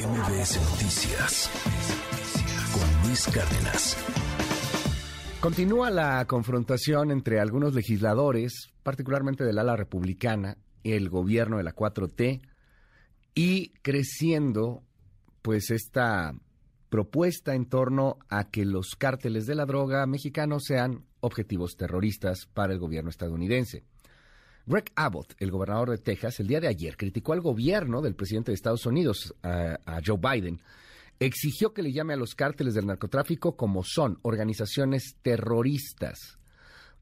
MBS 0.00 0.58
Noticias 0.70 1.50
con 2.72 3.06
Luis 3.06 3.26
Cárdenas. 3.26 3.96
Continúa 5.40 5.90
la 5.90 6.24
confrontación 6.26 7.10
entre 7.10 7.38
algunos 7.38 7.74
legisladores, 7.74 8.70
particularmente 8.82 9.44
del 9.44 9.58
ala 9.58 9.76
republicana, 9.76 10.56
el 10.84 11.10
gobierno 11.10 11.58
de 11.58 11.64
la 11.64 11.74
4T, 11.74 12.40
y 13.34 13.72
creciendo 13.82 14.82
pues 15.42 15.70
esta 15.70 16.32
propuesta 16.88 17.54
en 17.54 17.66
torno 17.66 18.16
a 18.30 18.50
que 18.50 18.64
los 18.64 18.96
cárteles 18.96 19.44
de 19.44 19.54
la 19.54 19.66
droga 19.66 20.06
mexicanos 20.06 20.62
sean 20.66 21.04
objetivos 21.20 21.76
terroristas 21.76 22.46
para 22.54 22.72
el 22.72 22.78
gobierno 22.78 23.10
estadounidense. 23.10 23.84
Greg 24.70 24.92
Abbott, 24.94 25.34
el 25.40 25.50
gobernador 25.50 25.90
de 25.90 25.98
Texas, 25.98 26.38
el 26.38 26.46
día 26.46 26.60
de 26.60 26.68
ayer 26.68 26.96
criticó 26.96 27.32
al 27.32 27.40
gobierno 27.40 28.00
del 28.00 28.14
presidente 28.14 28.52
de 28.52 28.54
Estados 28.54 28.86
Unidos, 28.86 29.34
a, 29.42 30.00
Joe 30.06 30.16
Biden, 30.16 30.62
exigió 31.18 31.74
que 31.74 31.82
le 31.82 31.92
llame 31.92 32.14
a 32.14 32.16
los 32.16 32.36
cárteles 32.36 32.74
del 32.74 32.86
narcotráfico 32.86 33.56
como 33.56 33.82
son 33.82 34.20
organizaciones 34.22 35.16
terroristas. 35.22 36.38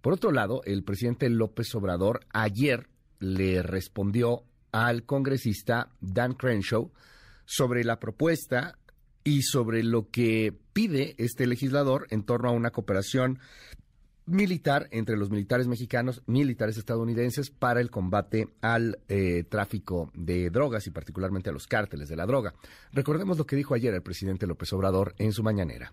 Por 0.00 0.14
otro 0.14 0.32
lado, 0.32 0.62
el 0.64 0.82
presidente 0.82 1.28
López 1.28 1.74
Obrador 1.74 2.20
ayer 2.32 2.88
le 3.18 3.62
respondió 3.62 4.44
al 4.72 5.04
congresista 5.04 5.90
Dan 6.00 6.32
Crenshaw 6.32 6.90
sobre 7.44 7.84
la 7.84 8.00
propuesta 8.00 8.78
y 9.24 9.42
sobre 9.42 9.82
lo 9.82 10.08
que 10.08 10.58
pide 10.72 11.16
este 11.18 11.46
legislador 11.46 12.06
en 12.08 12.22
torno 12.22 12.48
a 12.48 12.52
una 12.52 12.70
cooperación 12.70 13.40
militar 14.28 14.88
entre 14.90 15.16
los 15.16 15.30
militares 15.30 15.66
mexicanos, 15.66 16.22
militares 16.26 16.76
estadounidenses, 16.76 17.50
para 17.50 17.80
el 17.80 17.90
combate 17.90 18.48
al 18.60 18.98
eh, 19.08 19.44
tráfico 19.48 20.10
de 20.14 20.50
drogas 20.50 20.86
y 20.86 20.90
particularmente 20.90 21.50
a 21.50 21.52
los 21.52 21.66
cárteles 21.66 22.08
de 22.08 22.16
la 22.16 22.26
droga. 22.26 22.54
Recordemos 22.92 23.38
lo 23.38 23.46
que 23.46 23.56
dijo 23.56 23.74
ayer 23.74 23.94
el 23.94 24.02
presidente 24.02 24.46
López 24.46 24.72
Obrador 24.72 25.14
en 25.18 25.32
su 25.32 25.42
mañanera. 25.42 25.92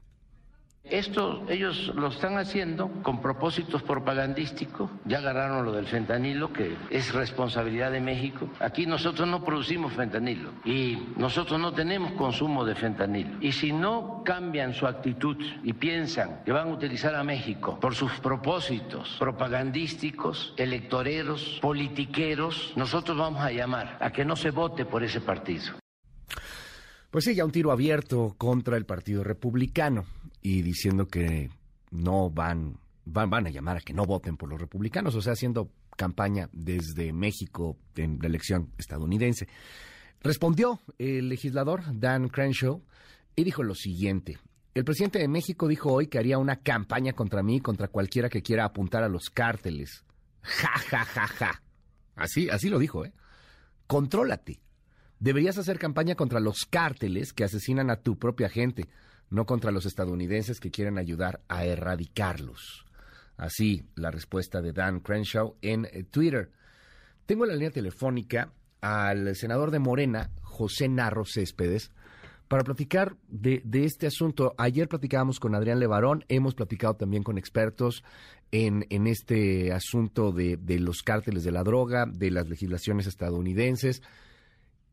Esto 0.89 1.43
ellos 1.49 1.91
lo 1.95 2.09
están 2.09 2.37
haciendo 2.37 2.91
con 3.01 3.19
propósitos 3.19 3.81
propagandísticos. 3.81 4.91
Ya 5.05 5.17
agarraron 5.17 5.65
lo 5.65 5.71
del 5.71 5.87
fentanilo, 5.87 6.53
que 6.53 6.75
es 6.91 7.13
responsabilidad 7.13 7.91
de 7.91 8.01
México. 8.01 8.49
Aquí 8.59 8.85
nosotros 8.85 9.27
no 9.27 9.43
producimos 9.43 9.93
fentanilo 9.93 10.51
y 10.63 10.97
nosotros 11.17 11.59
no 11.59 11.73
tenemos 11.73 12.11
consumo 12.13 12.63
de 12.63 12.75
fentanilo. 12.75 13.37
Y 13.41 13.51
si 13.51 13.73
no 13.73 14.21
cambian 14.23 14.75
su 14.75 14.85
actitud 14.85 15.37
y 15.63 15.73
piensan 15.73 16.43
que 16.45 16.51
van 16.51 16.69
a 16.69 16.73
utilizar 16.73 17.15
a 17.15 17.23
México 17.23 17.79
por 17.79 17.95
sus 17.95 18.11
propósitos 18.19 19.15
propagandísticos, 19.17 20.53
electoreros, 20.55 21.57
politiqueros, 21.61 22.73
nosotros 22.75 23.17
vamos 23.17 23.41
a 23.41 23.51
llamar 23.51 23.97
a 23.99 24.11
que 24.11 24.23
no 24.23 24.35
se 24.35 24.51
vote 24.51 24.85
por 24.85 25.03
ese 25.03 25.19
partido. 25.19 25.73
Pues 27.09 27.23
sí, 27.25 27.33
ya 27.33 27.45
un 27.45 27.51
tiro 27.51 27.71
abierto 27.71 28.35
contra 28.37 28.77
el 28.77 28.85
Partido 28.85 29.23
Republicano 29.23 30.05
y 30.45 30.61
diciendo 30.61 31.07
que 31.07 31.49
no 31.89 32.29
van, 32.29 32.77
van, 33.03 33.31
van 33.31 33.47
a 33.47 33.49
llamar 33.49 33.77
a 33.77 33.81
que 33.81 33.95
no 33.95 34.05
voten 34.05 34.37
por 34.37 34.47
los 34.47 34.61
republicanos, 34.61 35.15
o 35.15 35.21
sea, 35.21 35.33
haciendo 35.33 35.71
campaña 35.97 36.49
desde 36.53 37.11
México 37.13 37.79
en 37.95 38.19
la 38.21 38.27
elección 38.27 38.69
estadounidense. 38.77 39.47
Respondió 40.21 40.79
el 40.99 41.29
legislador 41.29 41.81
Dan 41.99 42.29
Crenshaw 42.29 42.83
y 43.35 43.43
dijo 43.43 43.63
lo 43.63 43.73
siguiente. 43.73 44.37
El 44.75 44.85
presidente 44.85 45.17
de 45.17 45.27
México 45.27 45.67
dijo 45.67 45.91
hoy 45.91 46.05
que 46.05 46.19
haría 46.19 46.37
una 46.37 46.57
campaña 46.57 47.13
contra 47.13 47.41
mí, 47.41 47.59
contra 47.59 47.87
cualquiera 47.87 48.29
que 48.29 48.43
quiera 48.43 48.65
apuntar 48.65 49.03
a 49.03 49.09
los 49.09 49.31
cárteles. 49.31 50.03
Ja, 50.43 50.77
ja, 50.77 51.05
ja, 51.05 51.25
ja. 51.25 51.63
Así, 52.15 52.51
así 52.51 52.69
lo 52.69 52.77
dijo, 52.77 53.03
¿eh? 53.03 53.13
Contrólate. 53.87 54.59
Deberías 55.17 55.57
hacer 55.57 55.79
campaña 55.79 56.13
contra 56.13 56.39
los 56.39 56.67
cárteles 56.69 57.33
que 57.33 57.45
asesinan 57.45 57.89
a 57.89 57.95
tu 57.95 58.19
propia 58.19 58.47
gente 58.47 58.87
no 59.29 59.45
contra 59.45 59.71
los 59.71 59.85
estadounidenses 59.85 60.59
que 60.59 60.71
quieren 60.71 60.97
ayudar 60.97 61.41
a 61.47 61.65
erradicarlos. 61.65 62.85
Así 63.37 63.83
la 63.95 64.11
respuesta 64.11 64.61
de 64.61 64.71
Dan 64.71 64.99
Crenshaw 64.99 65.55
en 65.61 65.85
eh, 65.85 66.03
Twitter. 66.03 66.51
Tengo 67.25 67.45
la 67.45 67.53
línea 67.53 67.71
telefónica 67.71 68.51
al 68.81 69.35
senador 69.35 69.71
de 69.71 69.79
Morena, 69.79 70.31
José 70.41 70.87
Narro 70.87 71.25
Céspedes, 71.25 71.91
para 72.47 72.63
platicar 72.63 73.15
de, 73.27 73.63
este 73.73 74.07
asunto. 74.07 74.53
Ayer 74.57 74.87
platicábamos 74.87 75.39
con 75.39 75.55
Adrián 75.55 75.79
Levarón, 75.79 76.23
hemos 76.27 76.53
platicado 76.53 76.93
también 76.93 77.23
con 77.23 77.37
expertos 77.37 78.03
en, 78.51 78.85
en 78.89 79.07
este 79.07 79.73
asunto 79.73 80.31
de, 80.31 80.57
de 80.57 80.79
los 80.79 81.01
cárteles 81.01 81.43
de 81.43 81.51
la 81.51 81.63
droga, 81.63 82.05
de 82.05 82.29
las 82.29 82.47
legislaciones 82.47 83.07
estadounidenses. 83.07 84.03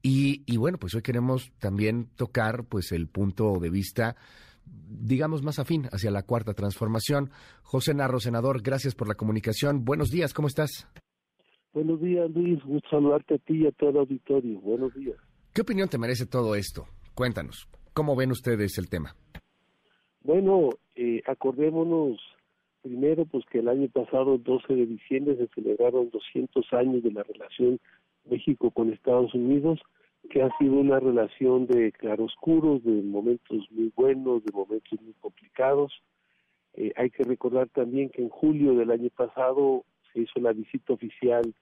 Y, 0.04 0.56
bueno, 0.56 0.78
pues 0.78 0.94
hoy 0.94 1.02
queremos 1.02 1.52
también 1.60 2.08
tocar 2.16 2.64
pues 2.64 2.90
el 2.92 3.06
punto 3.06 3.58
de 3.60 3.70
vista 3.70 4.16
digamos, 4.64 5.42
más 5.42 5.58
afín 5.58 5.86
hacia 5.90 6.10
la 6.10 6.22
cuarta 6.22 6.54
transformación. 6.54 7.30
José 7.62 7.94
Narro, 7.94 8.20
senador, 8.20 8.62
gracias 8.62 8.94
por 8.94 9.08
la 9.08 9.14
comunicación. 9.14 9.84
Buenos 9.84 10.10
días, 10.10 10.32
¿cómo 10.32 10.46
estás? 10.46 10.88
Buenos 11.72 12.00
días, 12.00 12.30
Luis. 12.30 12.62
Gusto 12.62 12.88
saludarte 12.90 13.34
a 13.34 13.38
ti 13.38 13.62
y 13.62 13.66
a 13.66 13.72
todo 13.72 13.90
el 13.90 13.96
auditorio. 13.98 14.60
Buenos 14.60 14.94
días. 14.94 15.16
¿Qué 15.52 15.62
opinión 15.62 15.88
te 15.88 15.98
merece 15.98 16.26
todo 16.26 16.54
esto? 16.54 16.86
Cuéntanos, 17.14 17.68
¿cómo 17.92 18.14
ven 18.14 18.30
ustedes 18.30 18.78
el 18.78 18.88
tema? 18.88 19.16
Bueno, 20.22 20.70
eh, 20.94 21.22
acordémonos 21.26 22.20
primero 22.82 23.24
pues 23.24 23.44
que 23.50 23.60
el 23.60 23.68
año 23.68 23.88
pasado, 23.88 24.34
el 24.34 24.42
12 24.42 24.74
de 24.74 24.86
diciembre, 24.86 25.36
se 25.36 25.48
celebraron 25.48 26.10
200 26.10 26.72
años 26.72 27.02
de 27.02 27.12
la 27.12 27.22
relación 27.22 27.80
México 28.28 28.70
con 28.70 28.92
Estados 28.92 29.34
Unidos, 29.34 29.80
que 30.30 30.42
ha 30.42 30.56
sido 30.58 30.74
una 30.74 31.00
relación 31.00 31.66
de 31.66 31.92
claroscuros, 31.92 32.82
de 32.84 33.02
momentos 33.02 33.66
muy 33.70 33.92
buenos, 33.94 34.44
de 34.44 34.52
momentos 34.52 35.00
muy 35.00 35.14
complicados. 35.20 35.92
Eh, 36.74 36.92
hay 36.96 37.10
que 37.10 37.24
recordar 37.24 37.68
también 37.68 38.08
que 38.10 38.22
en 38.22 38.28
julio 38.28 38.74
del 38.74 38.90
año 38.90 39.10
pasado 39.10 39.84
se 40.12 40.20
hizo 40.20 40.40
la 40.40 40.52
visita 40.52 40.92
oficial 40.92 41.54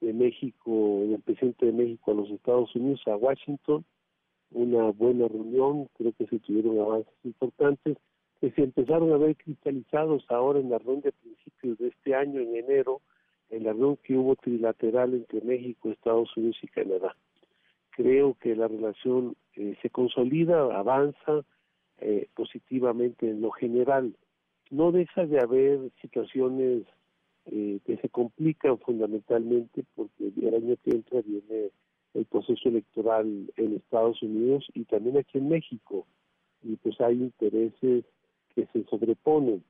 de 0.00 0.12
México, 0.12 1.02
del 1.06 1.20
presidente 1.20 1.66
de 1.66 1.72
México 1.72 2.10
a 2.10 2.14
los 2.14 2.30
Estados 2.30 2.74
Unidos, 2.74 3.02
a 3.06 3.16
Washington, 3.16 3.84
una 4.50 4.90
buena 4.90 5.28
reunión, 5.28 5.88
creo 5.96 6.12
que 6.12 6.26
se 6.26 6.38
tuvieron 6.40 6.78
avances 6.80 7.14
importantes, 7.24 7.96
que 8.40 8.50
se 8.52 8.62
empezaron 8.62 9.12
a 9.12 9.18
ver 9.18 9.36
cristalizados 9.36 10.24
ahora 10.28 10.58
en 10.58 10.70
la 10.70 10.78
ronda 10.78 11.02
de 11.02 11.12
principios 11.12 11.78
de 11.78 11.88
este 11.88 12.14
año, 12.14 12.40
en 12.40 12.56
enero, 12.56 13.02
en 13.50 13.64
la 13.64 13.72
reunión 13.72 13.98
que 14.02 14.16
hubo 14.16 14.36
trilateral 14.36 15.14
entre 15.14 15.42
México, 15.42 15.90
Estados 15.90 16.34
Unidos 16.36 16.56
y 16.62 16.68
Canadá. 16.68 17.14
Creo 17.90 18.36
que 18.40 18.54
la 18.54 18.68
relación 18.68 19.36
eh, 19.56 19.76
se 19.82 19.90
consolida, 19.90 20.60
avanza 20.76 21.44
eh, 21.98 22.28
positivamente 22.34 23.28
en 23.28 23.40
lo 23.40 23.50
general. 23.50 24.14
No 24.70 24.92
deja 24.92 25.26
de 25.26 25.40
haber 25.40 25.90
situaciones 26.00 26.84
eh, 27.46 27.80
que 27.84 27.96
se 27.96 28.08
complican 28.08 28.78
fundamentalmente 28.78 29.84
porque 29.94 30.32
el 30.40 30.54
año 30.54 30.76
que 30.84 30.90
entra 30.90 31.20
viene 31.22 31.70
el 32.14 32.24
proceso 32.26 32.68
electoral 32.68 33.50
en 33.56 33.76
Estados 33.76 34.22
Unidos 34.22 34.66
y 34.74 34.84
también 34.84 35.18
aquí 35.18 35.38
en 35.38 35.48
México. 35.48 36.06
Y 36.62 36.76
pues 36.76 37.00
hay 37.00 37.14
intereses 37.14 38.04
que 38.54 38.66
se 38.72 38.84
sobreponen. 38.84 39.62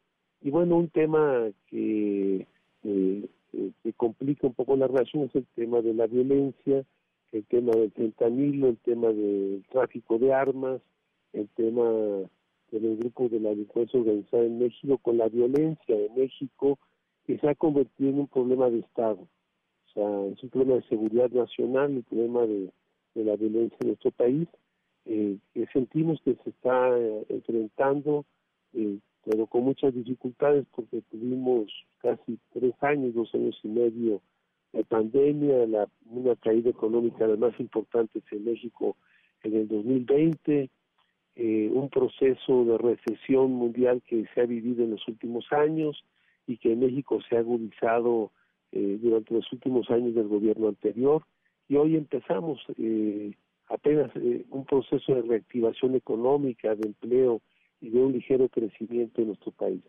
Y 0.42 0.50
bueno, 0.50 0.76
un 0.76 0.88
tema 0.88 1.48
que 1.68 2.46
eh, 3.52 3.72
que 3.82 3.92
complica 3.94 4.46
un 4.46 4.54
poco 4.54 4.76
la 4.76 4.86
relación 4.86 5.24
es 5.24 5.34
el 5.34 5.46
tema 5.56 5.80
de 5.82 5.92
la 5.92 6.06
violencia, 6.06 6.84
el 7.32 7.44
tema 7.46 7.72
del 7.72 7.90
fentanilo, 7.92 8.68
el 8.68 8.78
tema 8.78 9.08
del 9.08 9.64
tráfico 9.70 10.18
de 10.18 10.32
armas, 10.32 10.80
el 11.32 11.48
tema 11.50 11.84
de 11.84 12.80
los 12.80 12.98
grupos 12.98 13.30
de 13.30 13.40
la 13.40 13.50
delincuencia 13.50 14.00
organizada 14.00 14.44
en 14.44 14.58
México, 14.58 14.98
con 14.98 15.18
la 15.18 15.28
violencia 15.28 15.96
en 15.96 16.14
México, 16.14 16.78
que 17.26 17.38
se 17.38 17.48
ha 17.48 17.54
convertido 17.54 18.10
en 18.10 18.20
un 18.20 18.28
problema 18.28 18.70
de 18.70 18.80
Estado. 18.80 19.20
O 19.20 19.92
sea, 19.92 20.26
es 20.26 20.42
un 20.42 20.50
problema 20.50 20.76
de 20.76 20.88
seguridad 20.88 21.30
nacional, 21.30 21.96
el 21.96 22.04
problema 22.04 22.46
de, 22.46 22.72
la 23.14 23.36
violencia 23.36 23.76
en 23.80 23.88
nuestro 23.88 24.10
país, 24.12 24.48
eh, 25.04 25.36
que 25.52 25.66
sentimos 25.72 26.20
que 26.24 26.36
se 26.44 26.50
está 26.50 26.96
eh, 26.98 27.26
enfrentando 27.28 28.24
eh, 28.74 28.98
pero 29.24 29.46
con 29.46 29.64
muchas 29.64 29.94
dificultades 29.94 30.66
porque 30.74 31.02
tuvimos 31.10 31.70
casi 31.98 32.38
tres 32.52 32.74
años, 32.80 33.14
dos 33.14 33.34
años 33.34 33.58
y 33.62 33.68
medio 33.68 34.22
de 34.72 34.84
pandemia, 34.84 35.66
la, 35.66 35.88
una 36.06 36.36
caída 36.36 36.70
económica 36.70 37.26
de 37.26 37.36
más 37.36 37.58
importantes 37.58 38.22
en 38.30 38.44
México 38.44 38.96
en 39.42 39.54
el 39.54 39.68
2020, 39.68 40.70
eh, 41.36 41.70
un 41.72 41.88
proceso 41.88 42.64
de 42.64 42.78
recesión 42.78 43.52
mundial 43.52 44.02
que 44.06 44.26
se 44.34 44.40
ha 44.40 44.46
vivido 44.46 44.84
en 44.84 44.92
los 44.92 45.08
últimos 45.08 45.46
años 45.52 46.04
y 46.46 46.56
que 46.58 46.72
en 46.72 46.80
México 46.80 47.20
se 47.28 47.36
ha 47.36 47.40
agudizado 47.40 48.32
eh, 48.72 48.98
durante 49.00 49.34
los 49.34 49.52
últimos 49.52 49.90
años 49.90 50.14
del 50.14 50.28
gobierno 50.28 50.68
anterior 50.68 51.22
y 51.68 51.76
hoy 51.76 51.96
empezamos 51.96 52.60
eh, 52.78 53.32
apenas 53.68 54.10
eh, 54.16 54.44
un 54.50 54.64
proceso 54.64 55.14
de 55.14 55.22
reactivación 55.22 55.94
económica, 55.94 56.74
de 56.74 56.88
empleo 56.88 57.40
y 57.80 57.90
de 57.90 58.00
un 58.00 58.12
ligero 58.12 58.48
crecimiento 58.48 59.20
en 59.20 59.28
nuestro 59.28 59.52
país. 59.52 59.80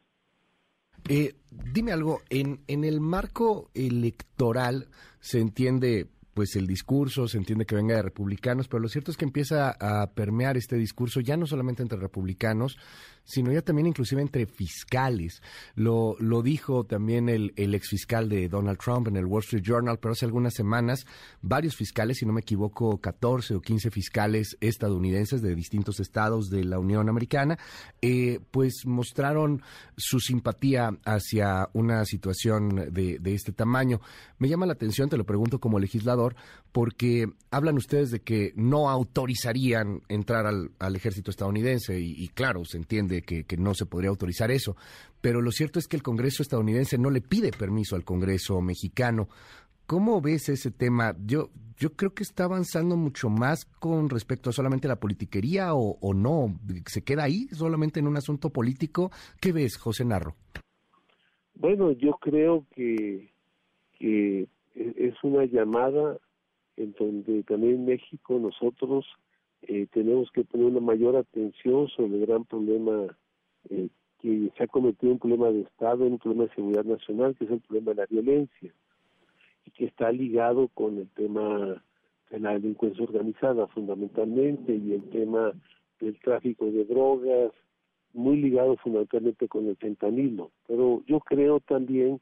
Eh, 1.09 1.35
dime 1.49 1.91
algo, 1.91 2.21
en, 2.29 2.61
en 2.67 2.83
el 2.83 3.01
marco 3.01 3.69
electoral 3.73 4.87
se 5.19 5.39
entiende 5.39 6.07
pues 6.33 6.55
el 6.55 6.65
discurso, 6.65 7.27
se 7.27 7.37
entiende 7.37 7.65
que 7.65 7.75
venga 7.75 7.95
de 7.95 8.03
republicanos, 8.03 8.67
pero 8.67 8.79
lo 8.79 8.87
cierto 8.87 9.11
es 9.11 9.17
que 9.17 9.25
empieza 9.25 9.75
a 9.79 10.11
permear 10.11 10.55
este 10.55 10.77
discurso 10.77 11.19
ya 11.19 11.35
no 11.35 11.45
solamente 11.45 11.83
entre 11.83 11.99
republicanos, 11.99 12.77
sino 13.23 13.51
ya 13.51 13.61
también 13.61 13.87
inclusive 13.87 14.21
entre 14.21 14.45
fiscales. 14.45 15.41
Lo, 15.75 16.15
lo 16.19 16.41
dijo 16.41 16.83
también 16.83 17.29
el, 17.29 17.53
el 17.55 17.75
exfiscal 17.75 18.29
de 18.29 18.49
Donald 18.49 18.79
Trump 18.79 19.07
en 19.07 19.17
el 19.17 19.25
Wall 19.25 19.43
Street 19.43 19.63
Journal, 19.63 19.99
pero 19.99 20.13
hace 20.13 20.25
algunas 20.25 20.53
semanas 20.53 21.05
varios 21.41 21.75
fiscales, 21.75 22.17
si 22.17 22.25
no 22.25 22.33
me 22.33 22.41
equivoco, 22.41 22.97
14 22.97 23.55
o 23.55 23.61
15 23.61 23.91
fiscales 23.91 24.57
estadounidenses 24.59 25.41
de 25.41 25.55
distintos 25.55 25.99
estados 25.99 26.49
de 26.49 26.63
la 26.63 26.79
Unión 26.79 27.09
Americana, 27.09 27.57
eh, 28.01 28.39
pues 28.51 28.85
mostraron 28.85 29.61
su 29.97 30.19
simpatía 30.19 30.97
hacia 31.05 31.69
una 31.73 32.05
situación 32.05 32.91
de, 32.91 33.19
de 33.19 33.33
este 33.33 33.51
tamaño. 33.51 34.01
Me 34.37 34.49
llama 34.49 34.65
la 34.65 34.73
atención, 34.73 35.09
te 35.09 35.17
lo 35.17 35.25
pregunto 35.25 35.59
como 35.59 35.79
legislador, 35.79 36.35
porque 36.71 37.27
hablan 37.49 37.77
ustedes 37.77 38.11
de 38.11 38.21
que 38.21 38.53
no 38.55 38.89
autorizarían 38.89 40.01
entrar 40.07 40.45
al, 40.45 40.71
al 40.79 40.95
ejército 40.95 41.31
estadounidense 41.31 41.99
y, 41.99 42.13
y, 42.17 42.29
claro, 42.29 42.63
se 42.65 42.77
entiende 42.77 43.10
que, 43.21 43.43
que, 43.43 43.57
no 43.57 43.73
se 43.73 43.85
podría 43.85 44.09
autorizar 44.09 44.49
eso, 44.51 44.77
pero 45.19 45.41
lo 45.41 45.51
cierto 45.51 45.77
es 45.77 45.87
que 45.87 45.97
el 45.97 46.03
Congreso 46.03 46.41
estadounidense 46.41 46.97
no 46.97 47.09
le 47.09 47.19
pide 47.21 47.51
permiso 47.51 47.97
al 47.97 48.05
Congreso 48.05 48.61
mexicano. 48.61 49.27
¿Cómo 49.85 50.21
ves 50.21 50.47
ese 50.47 50.71
tema? 50.71 51.15
Yo, 51.25 51.49
yo 51.77 51.91
creo 51.97 52.13
que 52.13 52.23
está 52.23 52.45
avanzando 52.45 52.95
mucho 52.95 53.29
más 53.29 53.65
con 53.65 54.09
respecto 54.09 54.49
a 54.49 54.53
solamente 54.53 54.87
la 54.87 55.01
politiquería 55.01 55.73
o, 55.73 55.97
o 55.99 56.13
no. 56.13 56.57
¿Se 56.85 57.03
queda 57.03 57.23
ahí 57.23 57.49
solamente 57.51 57.99
en 57.99 58.07
un 58.07 58.15
asunto 58.15 58.51
político? 58.51 59.11
¿Qué 59.41 59.51
ves, 59.51 59.75
José 59.75 60.05
Narro? 60.05 60.35
Bueno, 61.55 61.91
yo 61.91 62.13
creo 62.21 62.65
que, 62.73 63.29
que 63.99 64.47
es 64.75 65.13
una 65.23 65.43
llamada 65.45 66.17
en 66.77 66.95
donde 66.97 67.43
también 67.43 67.85
México 67.85 68.39
nosotros 68.39 69.05
eh, 69.63 69.87
tenemos 69.91 70.31
que 70.31 70.43
poner 70.43 70.67
una 70.67 70.79
mayor 70.79 71.15
atención 71.15 71.87
sobre 71.89 72.15
el 72.15 72.25
gran 72.25 72.45
problema 72.45 73.15
eh, 73.69 73.89
que 74.19 74.51
se 74.55 74.63
ha 74.63 74.67
cometido 74.67 75.13
un 75.13 75.19
problema 75.19 75.49
de 75.49 75.61
Estado, 75.61 76.05
un 76.05 76.19
problema 76.19 76.45
de 76.45 76.55
seguridad 76.55 76.85
nacional, 76.85 77.35
que 77.35 77.45
es 77.45 77.51
el 77.51 77.61
problema 77.61 77.91
de 77.91 77.95
la 78.01 78.05
violencia, 78.07 78.73
y 79.65 79.71
que 79.71 79.85
está 79.85 80.11
ligado 80.11 80.67
con 80.69 80.97
el 80.97 81.09
tema 81.09 81.83
de 82.29 82.39
la 82.39 82.53
delincuencia 82.53 83.03
organizada 83.03 83.67
fundamentalmente 83.67 84.75
y 84.75 84.93
el 84.93 85.09
tema 85.09 85.53
del 85.99 86.19
tráfico 86.19 86.65
de 86.65 86.85
drogas, 86.85 87.51
muy 88.13 88.37
ligado 88.37 88.77
fundamentalmente 88.77 89.47
con 89.47 89.67
el 89.67 89.75
fentanilo. 89.77 90.51
Pero 90.67 91.03
yo 91.07 91.19
creo 91.19 91.59
también 91.59 92.19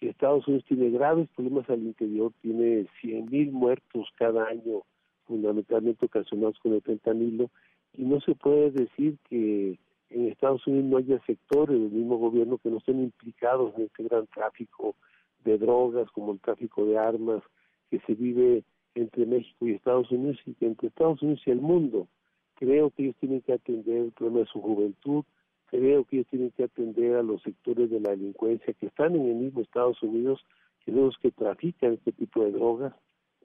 que 0.00 0.08
Estados 0.08 0.46
Unidos 0.46 0.64
tiene 0.66 0.90
graves 0.90 1.28
problemas 1.34 1.68
al 1.70 1.82
interior, 1.82 2.32
tiene 2.40 2.86
100.000 3.02 3.50
muertos 3.50 4.08
cada 4.16 4.46
año, 4.46 4.82
fundamentalmente 5.28 6.06
ocasionados 6.06 6.58
con 6.58 6.72
el 6.72 6.82
fentanilo, 6.82 7.50
y 7.96 8.02
no 8.02 8.20
se 8.20 8.34
puede 8.34 8.70
decir 8.72 9.16
que 9.28 9.78
en 10.10 10.28
Estados 10.28 10.66
Unidos 10.66 10.86
no 10.86 10.96
haya 10.96 11.24
sectores 11.26 11.78
del 11.78 11.90
mismo 11.90 12.16
gobierno 12.16 12.58
que 12.58 12.70
no 12.70 12.78
estén 12.78 13.02
implicados 13.02 13.74
en 13.76 13.84
este 13.84 14.04
gran 14.04 14.26
tráfico 14.26 14.96
de 15.44 15.58
drogas, 15.58 16.10
como 16.10 16.32
el 16.32 16.40
tráfico 16.40 16.84
de 16.84 16.98
armas 16.98 17.42
que 17.90 18.00
se 18.00 18.14
vive 18.14 18.64
entre 18.94 19.26
México 19.26 19.66
y 19.66 19.72
Estados 19.72 20.10
Unidos 20.10 20.38
y 20.46 20.54
que 20.54 20.66
entre 20.66 20.88
Estados 20.88 21.22
Unidos 21.22 21.42
y 21.46 21.50
el 21.50 21.60
mundo. 21.60 22.08
Creo 22.54 22.90
que 22.90 23.04
ellos 23.04 23.16
tienen 23.20 23.40
que 23.42 23.52
atender 23.52 23.98
el 23.98 24.12
problema 24.12 24.40
de 24.40 24.46
su 24.46 24.60
juventud, 24.60 25.24
creo 25.66 26.04
que 26.04 26.16
ellos 26.16 26.28
tienen 26.30 26.50
que 26.50 26.64
atender 26.64 27.16
a 27.16 27.22
los 27.22 27.42
sectores 27.42 27.90
de 27.90 28.00
la 28.00 28.10
delincuencia 28.10 28.74
que 28.74 28.86
están 28.86 29.14
en 29.14 29.26
el 29.26 29.34
mismo 29.36 29.60
Estados 29.60 30.02
Unidos, 30.02 30.44
que 30.84 30.92
son 30.92 31.06
los 31.06 31.18
que 31.18 31.30
trafican 31.30 31.92
este 31.94 32.12
tipo 32.12 32.42
de 32.42 32.52
drogas. 32.52 32.94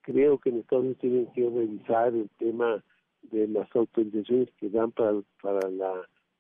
Creo 0.04 0.38
que 0.38 0.50
en 0.50 0.60
Estados 0.60 0.84
Unidos 0.84 1.02
tienen 1.02 1.28
que 1.34 1.50
revisar 1.50 2.14
el 2.14 2.30
tema 2.38 2.84
de 3.32 3.48
las 3.48 3.74
autorizaciones 3.76 4.50
que 4.60 4.70
dan 4.70 4.92
para, 4.92 5.22
para 5.42 5.70
la 5.70 5.94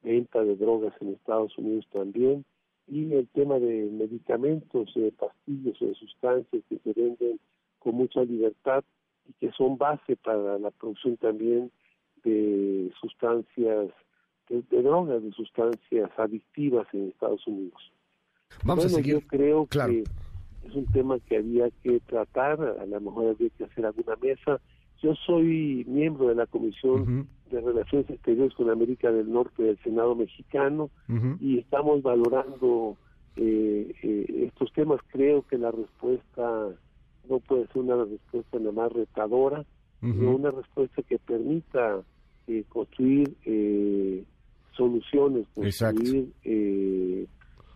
venta 0.03 0.43
de 0.43 0.55
drogas 0.55 0.93
en 0.99 1.13
Estados 1.13 1.57
Unidos 1.57 1.87
también 1.91 2.45
y 2.87 3.13
el 3.13 3.27
tema 3.29 3.59
de 3.59 3.89
medicamentos, 3.91 4.93
de 4.93 5.11
pastillas 5.13 5.81
o 5.81 5.85
de 5.85 5.95
sustancias 5.95 6.63
que 6.67 6.77
se 6.79 6.93
venden 6.93 7.39
con 7.79 7.95
mucha 7.95 8.21
libertad 8.23 8.83
y 9.27 9.33
que 9.33 9.51
son 9.53 9.77
base 9.77 10.17
para 10.17 10.59
la 10.59 10.71
producción 10.71 11.15
también 11.17 11.71
de 12.23 12.91
sustancias 12.99 13.89
de, 14.49 14.61
de 14.69 14.81
drogas, 14.81 15.23
de 15.23 15.31
sustancias 15.31 16.11
adictivas 16.17 16.87
en 16.93 17.09
Estados 17.09 17.45
Unidos. 17.47 17.93
Vamos 18.65 18.85
bueno, 18.85 18.97
a 18.97 19.01
seguir. 19.01 19.13
Yo 19.21 19.27
creo 19.27 19.65
claro. 19.65 19.93
que 19.93 20.03
es 20.67 20.75
un 20.75 20.85
tema 20.85 21.19
que 21.19 21.37
había 21.37 21.69
que 21.83 21.99
tratar, 22.01 22.61
a 22.61 22.85
lo 22.85 23.01
mejor 23.01 23.27
había 23.27 23.49
que 23.57 23.65
hacer 23.65 23.85
alguna 23.85 24.15
mesa. 24.21 24.59
Yo 25.01 25.13
soy 25.25 25.83
miembro 25.87 26.27
de 26.29 26.35
la 26.35 26.45
Comisión 26.45 27.01
uh 27.01 27.05
-huh. 27.05 27.25
de 27.51 27.61
Relaciones 27.61 28.09
Exteriores 28.09 28.53
con 28.53 28.69
América 28.69 29.11
del 29.11 29.31
Norte 29.31 29.63
del 29.63 29.77
Senado 29.79 30.15
mexicano 30.15 30.89
uh 31.09 31.13
-huh. 31.13 31.37
y 31.41 31.59
estamos 31.59 32.01
valorando 32.01 32.95
eh, 33.35 33.93
eh, 34.01 34.45
estos 34.47 34.71
temas. 34.73 35.01
Creo 35.11 35.41
que 35.47 35.57
la 35.57 35.71
respuesta 35.71 36.69
no 37.29 37.39
puede 37.39 37.67
ser 37.67 37.81
una 37.81 38.05
respuesta 38.05 38.59
nada 38.59 38.71
más 38.71 38.91
retadora, 38.93 39.59
uh 39.59 40.05
-huh. 40.05 40.13
sino 40.13 40.35
una 40.35 40.51
respuesta 40.51 41.01
que 41.03 41.19
permita 41.19 42.01
eh, 42.47 42.63
construir 42.69 43.35
eh, 43.45 44.23
soluciones, 44.75 45.47
construir 45.53 46.31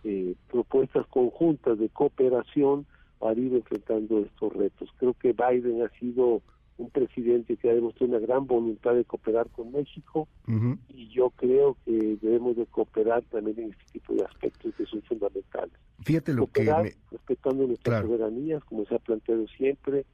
eh, 0.09 0.35
propuestas 0.49 1.05
conjuntas 1.07 1.77
de 1.77 1.89
cooperación 1.89 2.85
para 3.19 3.37
ir 3.37 3.53
enfrentando 3.53 4.19
estos 4.19 4.53
retos. 4.53 4.89
Creo 4.97 5.13
que 5.13 5.33
Biden 5.33 5.81
ha 5.81 5.89
sido 5.99 6.41
un 6.77 6.89
presidente 6.91 7.57
que 7.57 7.69
ha 7.69 7.73
demostrado 7.73 8.11
una 8.15 8.25
gran 8.25 8.47
voluntad 8.47 8.93
de 8.93 9.03
cooperar 9.03 9.49
con 9.49 9.73
México 9.73 10.29
uh 10.47 10.51
-huh. 10.51 10.77
y 10.87 11.09
yo 11.09 11.31
creo 11.31 11.75
que 11.83 12.17
debemos 12.21 12.55
de 12.55 12.67
cooperar 12.67 13.21
también 13.25 13.59
en 13.59 13.71
este 13.71 13.99
tipo 13.99 14.13
de 14.13 14.23
aspectos 14.23 14.73
que 14.75 14.85
son 14.85 15.01
fundamentales. 15.01 15.73
Fíjate 16.03 16.33
lo 16.33 16.43
cooperar, 16.43 16.83
que... 16.83 16.89
Me... 16.91 16.95
Respetando 17.11 17.67
nuestras 17.67 18.01
claro. 18.01 18.07
soberanías, 18.07 18.63
como 18.63 18.85
se 18.85 18.95
ha 18.95 18.99
planteado 18.99 19.45
siempre, 19.57 20.05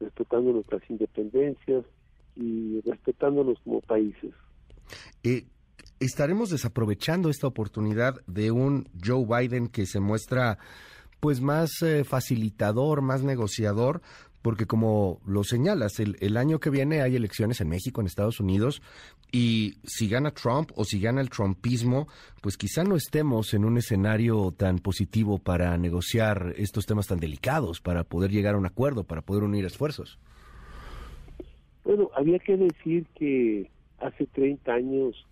respetando 0.00 0.52
nuestras 0.52 0.82
independencias 0.90 1.84
y 2.34 2.80
respetándonos 2.80 3.60
como 3.60 3.80
países. 3.82 4.32
Eh, 5.22 5.44
estaremos 6.00 6.50
desaprovechando 6.50 7.30
esta 7.30 7.46
oportunidad 7.46 8.20
de 8.26 8.50
un 8.50 8.88
Joe 9.04 9.24
Biden 9.26 9.68
que 9.68 9.86
se 9.86 10.00
muestra 10.00 10.58
pues 11.20 11.40
más 11.40 11.82
eh, 11.82 12.04
facilitador, 12.04 13.00
más 13.00 13.22
negociador, 13.22 14.02
porque 14.42 14.66
como 14.66 15.20
lo 15.26 15.42
señalas, 15.42 15.98
el, 15.98 16.16
el, 16.20 16.36
año 16.36 16.60
que 16.60 16.70
viene 16.70 17.02
hay 17.02 17.16
elecciones 17.16 17.60
en 17.60 17.68
México, 17.68 18.00
en 18.00 18.06
Estados 18.06 18.38
Unidos, 18.38 18.80
y 19.32 19.78
si 19.82 20.08
gana 20.08 20.30
Trump 20.30 20.70
o 20.76 20.84
si 20.84 21.00
gana 21.00 21.20
el 21.20 21.30
trumpismo, 21.30 22.06
pues 22.42 22.56
quizá 22.56 22.84
no 22.84 22.94
estemos 22.94 23.54
en 23.54 23.64
un 23.64 23.76
escenario 23.76 24.52
tan 24.56 24.78
positivo 24.78 25.38
para 25.38 25.76
negociar 25.78 26.54
estos 26.56 26.86
temas 26.86 27.06
tan 27.08 27.18
delicados, 27.18 27.80
para 27.80 28.04
poder 28.04 28.30
llegar 28.30 28.54
a 28.54 28.58
un 28.58 28.66
acuerdo, 28.66 29.04
para 29.04 29.22
poder 29.22 29.42
unir 29.42 29.64
esfuerzos. 29.64 30.18
Bueno, 31.84 32.10
había 32.14 32.38
que 32.38 32.56
decir 32.56 33.06
que 33.16 33.70
hace 33.98 34.26
30 34.26 34.72
años 34.72 35.26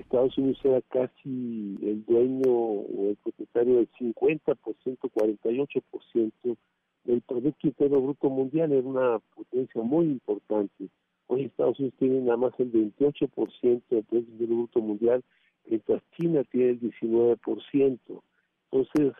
Estados 0.00 0.36
Unidos 0.38 0.58
era 0.64 0.80
casi 0.82 1.78
el 1.82 2.04
dueño 2.06 2.50
o 2.50 3.10
el 3.10 3.16
propietario 3.16 3.76
del 3.76 3.88
50%, 3.92 4.56
48% 4.98 6.56
del 7.04 7.20
Producto 7.22 7.66
Interno 7.66 8.00
Bruto 8.00 8.30
Mundial, 8.30 8.72
era 8.72 8.86
una 8.86 9.18
potencia 9.34 9.82
muy 9.82 10.06
importante. 10.06 10.88
Hoy 11.26 11.44
Estados 11.44 11.78
Unidos 11.78 11.98
tiene 11.98 12.20
nada 12.20 12.36
más 12.36 12.52
el 12.58 12.72
28% 12.72 13.82
del 13.88 14.04
Producto 14.04 14.32
Interno 14.32 14.56
Bruto 14.56 14.80
Mundial, 14.80 15.24
mientras 15.66 16.02
China 16.18 16.44
tiene 16.44 16.70
el 16.70 16.80
19%. 16.80 18.22
Entonces, 18.70 19.12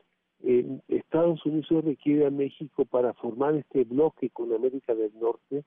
eh, 0.43 0.81
Estados 0.89 1.45
Unidos 1.45 1.85
requiere 1.85 2.27
a 2.27 2.31
México 2.31 2.85
para 2.85 3.13
formar 3.15 3.55
este 3.55 3.85
bloque 3.85 4.31
con 4.31 4.53
América 4.53 4.95
del 4.95 5.13
Norte, 5.19 5.65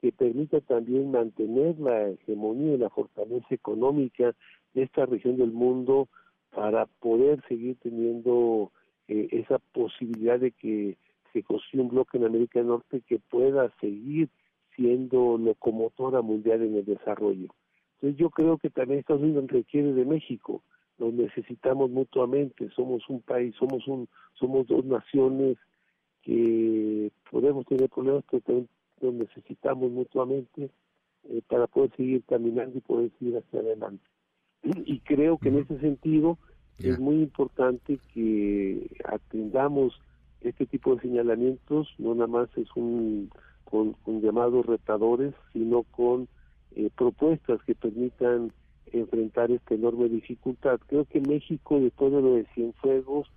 que 0.00 0.12
permita 0.12 0.60
también 0.60 1.10
mantener 1.10 1.78
la 1.78 2.10
hegemonía 2.10 2.74
y 2.74 2.78
la 2.78 2.90
fortaleza 2.90 3.46
económica 3.50 4.34
de 4.74 4.82
esta 4.82 5.06
región 5.06 5.36
del 5.36 5.52
mundo 5.52 6.08
para 6.50 6.86
poder 6.86 7.42
seguir 7.48 7.76
teniendo 7.82 8.72
eh, 9.08 9.28
esa 9.30 9.58
posibilidad 9.58 10.38
de 10.38 10.52
que 10.52 10.96
se 11.32 11.42
construya 11.42 11.82
un 11.82 11.90
bloque 11.90 12.18
en 12.18 12.24
América 12.24 12.58
del 12.58 12.68
Norte 12.68 13.02
que 13.06 13.18
pueda 13.18 13.70
seguir 13.80 14.28
siendo 14.74 15.38
locomotora 15.38 16.22
mundial 16.22 16.62
en 16.62 16.76
el 16.76 16.84
desarrollo. 16.84 17.48
Entonces 17.94 18.18
yo 18.18 18.30
creo 18.30 18.58
que 18.58 18.70
también 18.70 19.00
Estados 19.00 19.22
Unidos 19.22 19.46
requiere 19.48 19.92
de 19.92 20.04
México, 20.04 20.62
lo 20.98 21.12
necesitamos 21.12 21.90
mutuamente, 21.90 22.70
somos 22.70 23.08
un 23.08 23.20
país, 23.20 23.54
somos 23.56 23.86
un, 23.86 24.08
somos 24.34 24.66
dos 24.66 24.84
naciones 24.84 25.58
que 26.22 27.10
podemos 27.30 27.66
tener 27.66 27.88
problemas, 27.88 28.24
pero 28.30 28.42
también 28.42 28.68
lo 29.00 29.12
necesitamos 29.12 29.90
mutuamente 29.90 30.70
eh, 31.24 31.42
para 31.48 31.66
poder 31.66 31.94
seguir 31.96 32.22
caminando 32.24 32.78
y 32.78 32.80
poder 32.80 33.10
seguir 33.18 33.36
hacia 33.38 33.60
adelante. 33.60 34.04
Y 34.62 35.00
creo 35.00 35.38
que 35.38 35.48
en 35.48 35.58
ese 35.58 35.78
sentido 35.78 36.38
yeah. 36.78 36.92
es 36.92 36.98
muy 36.98 37.16
importante 37.16 38.00
que 38.12 38.90
atendamos 39.04 40.00
este 40.40 40.66
tipo 40.66 40.94
de 40.94 41.02
señalamientos, 41.02 41.94
no 41.98 42.14
nada 42.14 42.26
más 42.26 42.48
es 42.56 42.68
un 42.74 43.30
con, 43.64 43.96
llamados 44.22 44.66
retadores, 44.66 45.34
sino 45.52 45.82
con 45.82 46.28
eh, 46.74 46.90
propuestas 46.96 47.62
que 47.64 47.74
permitan 47.74 48.52
enfrentar 48.92 49.50
esta 49.50 49.74
enorme 49.74 50.08
dificultad. 50.08 50.78
Creo 50.86 51.04
que 51.04 51.20
México, 51.20 51.80
después 51.80 52.12
de 52.12 52.22
lo 52.22 52.34
de 52.34 52.46
Cienfuegos, 52.54 53.28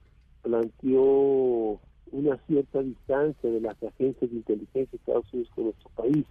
planteó 0.44 1.80
una 2.12 2.38
cierta 2.48 2.82
distancia 2.82 3.50
de 3.50 3.62
las 3.62 3.82
agencias 3.84 4.30
de 4.30 4.38
inteligencia 4.38 4.90
de 4.92 4.98
Estados 4.98 5.34
Unidos 5.34 5.52
con 5.56 5.64
nuestro 5.66 5.90
país. 5.92 6.26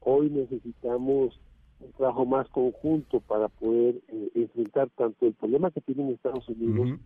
Hoy 0.00 0.30
necesitamos 0.30 1.38
un 1.80 1.92
trabajo 1.92 2.26
más 2.26 2.48
conjunto 2.48 3.20
para 3.20 3.48
poder 3.48 3.96
eh, 4.08 4.30
enfrentar 4.34 4.88
tanto 4.96 5.26
el 5.26 5.34
problema 5.34 5.70
que 5.70 5.80
tienen 5.80 6.10
Estados 6.10 6.48
Unidos 6.48 6.98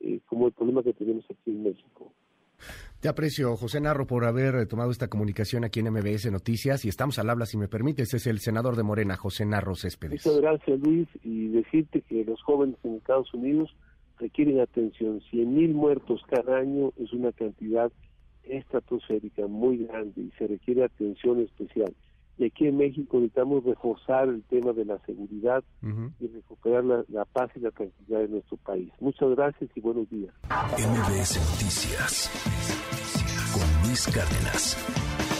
eh, 0.00 0.20
como 0.26 0.46
el 0.46 0.52
problema 0.52 0.82
que 0.82 0.92
tenemos 0.92 1.24
aquí 1.24 1.50
en 1.50 1.62
México. 1.64 2.12
Te 3.00 3.08
aprecio, 3.08 3.56
José 3.56 3.80
Narro, 3.80 4.06
por 4.06 4.24
haber 4.24 4.66
tomado 4.68 4.92
esta 4.92 5.08
comunicación 5.08 5.64
aquí 5.64 5.80
en 5.80 5.90
MBS 5.90 6.30
Noticias 6.30 6.84
y 6.84 6.88
estamos 6.88 7.18
al 7.18 7.30
habla, 7.30 7.46
si 7.46 7.56
me 7.58 7.66
permites, 7.66 8.14
es 8.14 8.28
el 8.28 8.38
senador 8.38 8.76
de 8.76 8.84
Morena, 8.84 9.16
José 9.16 9.44
Narro 9.44 9.74
Céspedes. 9.74 10.24
Muchas 10.24 10.40
gracias, 10.40 10.80
Luis, 10.80 11.08
y 11.24 11.48
decirte 11.48 12.02
que 12.02 12.24
los 12.24 12.40
jóvenes 12.42 12.76
en 12.84 12.94
Estados 12.94 13.34
Unidos 13.34 13.74
requieren 14.22 14.60
atención. 14.60 15.20
100 15.30 15.54
mil 15.54 15.74
muertos 15.74 16.22
cada 16.30 16.58
año 16.58 16.92
es 16.96 17.12
una 17.12 17.32
cantidad 17.32 17.92
estratosférica 18.44 19.46
muy 19.46 19.84
grande 19.84 20.22
y 20.22 20.30
se 20.38 20.46
requiere 20.46 20.84
atención 20.84 21.40
especial. 21.40 21.92
Y 22.38 22.46
aquí 22.46 22.66
en 22.66 22.78
México 22.78 23.18
necesitamos 23.18 23.64
reforzar 23.64 24.28
el 24.28 24.42
tema 24.44 24.72
de 24.72 24.84
la 24.84 24.98
seguridad 25.00 25.62
y 26.18 26.26
recuperar 26.28 26.84
la, 26.84 27.24
paz 27.26 27.50
y 27.56 27.60
la 27.60 27.70
tranquilidad 27.70 28.20
de 28.20 28.28
nuestro 28.28 28.56
país. 28.56 28.90
Muchas 29.00 29.30
gracias 29.30 29.70
y 29.74 29.80
buenos 29.80 30.08
días. 30.08 30.32
MBS 30.48 31.36
Noticias 31.52 32.30
con 33.52 33.88
Luis 33.88 34.06
Cárdenas. 34.06 35.31